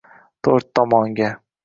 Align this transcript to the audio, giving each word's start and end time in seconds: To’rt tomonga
To’rt 0.47 0.71
tomonga 0.79 1.29